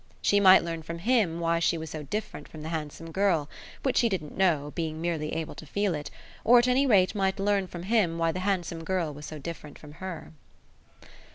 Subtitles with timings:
[0.19, 3.47] She might learn from HIM why she was so different from the handsome girl
[3.83, 6.09] which she didn't know, being merely able to feel it;
[6.43, 9.77] or at any rate might learn from him why the handsome girl was so different
[9.77, 10.31] from her.